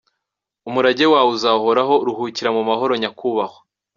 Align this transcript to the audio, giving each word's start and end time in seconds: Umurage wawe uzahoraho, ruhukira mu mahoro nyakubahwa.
Umurage 0.67 1.05
wawe 1.13 1.29
uzahoraho, 1.37 1.95
ruhukira 2.05 2.49
mu 2.55 2.61
mahoro 2.69 2.91
nyakubahwa. 3.01 3.59